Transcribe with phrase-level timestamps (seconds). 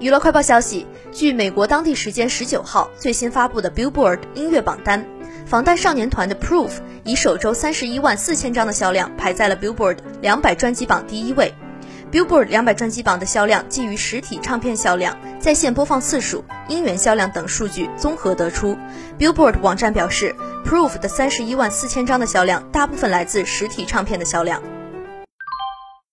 [0.00, 5.04] 娱乐快报消息据美国当地时间十九号最新发布的 billboard 音乐榜单
[5.46, 6.70] 防弹少年团的 proof
[7.04, 11.52] 以首周三十一万四千张的销量排在了 billboard 两百专辑榜第一位。
[12.10, 18.76] Billboard 两百专辑榜的销量基于实体唱片销量在线播放次数音源销量等数据综合得出。
[19.18, 20.34] Billboard 网站表示
[20.64, 24.60] proof 的三十一万四千张的销量大部分来自实体唱片的销量。